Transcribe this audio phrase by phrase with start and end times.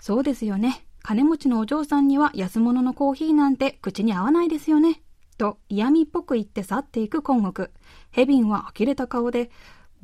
[0.00, 0.86] そうですよね。
[1.02, 5.02] 金持ちのお嬢さんには安物のコーヒーなんて口に合わないですよね。
[5.36, 7.68] と嫌味っぽく言って去っていく今国。
[8.12, 9.50] ヘビンは呆れた顔で、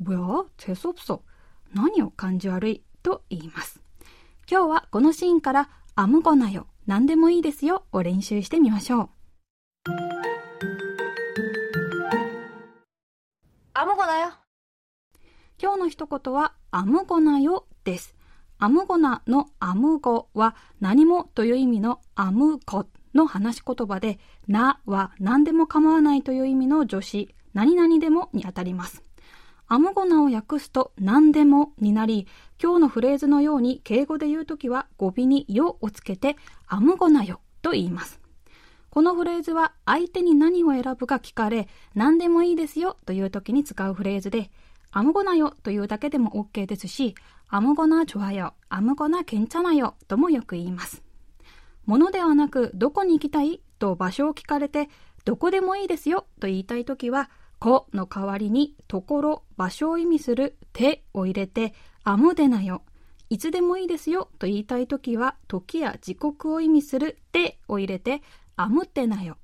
[0.03, 1.21] 뭐야재수없어
[1.73, 3.81] 何を感じ悪いと言います。
[4.49, 9.08] 今日はこのシーンからアムゴナよ、 何でもいいですよを練習してみましょう。
[13.72, 14.32] アムゴナよ。
[15.60, 18.14] 今日の一言はアムゴナよです。
[18.58, 29.02] アムゴナのアムゴは何もという意味のアムゴの話し言葉で、なは何でも構わないという意味の助詞、何々でもにあたります。
[29.66, 32.26] アムゴナを訳すと何でもになり、
[32.62, 36.36] 今日のフレーズのように敬語で言うときは語尾によをつけて
[36.66, 38.20] アムゴナよと言います。
[38.90, 44.50] このフレーズは相手に何を選ぶか聞かれ、何でもいいですよというときに使うフレーズで、
[44.92, 47.16] アムゴナよというだけでも OK ですし、
[47.48, 51.02] アムゴナチョアよ、アムゴナケンチャナよともよく言います。
[51.86, 54.88] ものではなく、どこに行きたいと場所を聞かれて、
[55.24, 62.82] どこでもいいですよと言いたいときは、この代わりに、ところ、場所を意味するてを入れて、あむでなよ。
[63.30, 68.22] いつでもいいですよと言いたいときは、時や時刻を意味するてを入れて、
[68.56, 69.38] あむってなよ。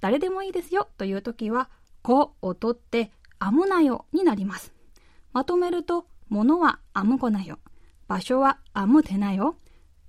[0.00, 1.68] 誰でもいいですよというときは、
[2.02, 4.72] こを取って、あむなよになります。
[5.32, 7.58] まとめると、ものはあむこなよ。
[8.06, 9.56] 場所はあむてなよ。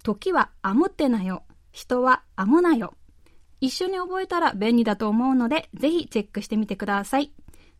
[0.03, 1.43] 時はあむってなよ。
[1.71, 2.93] 人はあむなよ。
[3.61, 7.33] 一緒に覚えたら便利だと思うので、ぜひチェックしてみてください。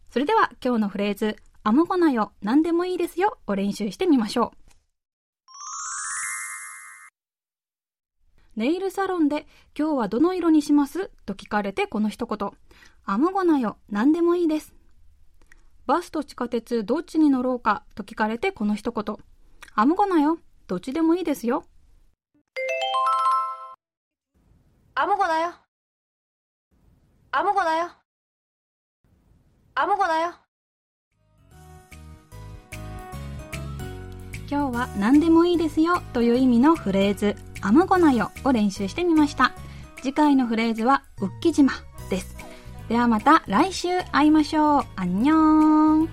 [0.09, 4.59] それでは今日のフレーズ、あむこなよ、何でもいいですよを練習してみましょう。
[8.55, 9.47] ネイルサロンで
[9.77, 11.11] 今日はどの色にします？
[11.25, 12.51] と聞かれてこの一言。
[13.05, 14.75] あむごなよ、何でもいいです。
[15.85, 17.83] バスと地下鉄どっちに乗ろうか？
[17.95, 19.15] と聞かれてこの一言。
[19.75, 20.39] あむごなよ。
[20.67, 21.63] どっちでもいいですよ。
[24.95, 25.51] あむごなよ。
[27.31, 27.89] あむごなよ。
[29.75, 30.33] あむごなよ。
[34.49, 39.51] 今日は何でもいいですよという意味のフレーズ、あむごなよを練習してみました。
[39.97, 41.73] 次回のフレーズは、うっきじま
[42.09, 42.35] です。
[42.87, 44.85] ではまた来週会いましょう。
[44.95, 46.09] あんにょーん。